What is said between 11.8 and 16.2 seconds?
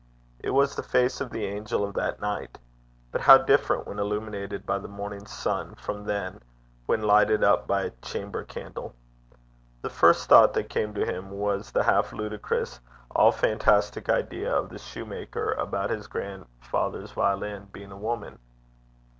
half ludicrous, all fantastic idea of the shoemaker about his